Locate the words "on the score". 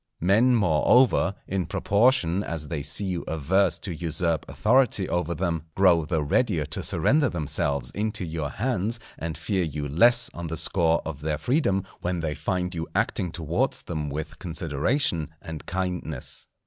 10.33-11.03